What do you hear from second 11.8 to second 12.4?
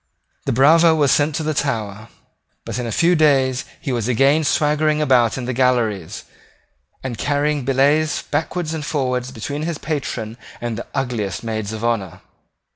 honour.